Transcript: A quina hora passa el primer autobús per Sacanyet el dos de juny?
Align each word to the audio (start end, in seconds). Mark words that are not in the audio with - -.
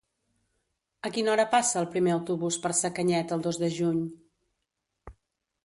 A 1.09 1.11
quina 1.17 1.31
hora 1.33 1.45
passa 1.51 1.77
el 1.81 1.85
primer 1.97 2.15
autobús 2.15 2.57
per 2.65 2.71
Sacanyet 2.79 3.35
el 3.37 3.47
dos 3.49 3.61
de 3.65 3.73
juny? 3.77 4.03